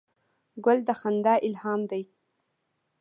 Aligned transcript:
ګل 0.63 0.79
د 0.87 0.89
خندا 0.99 1.33
الهام 1.47 1.81
دی. 1.91 2.03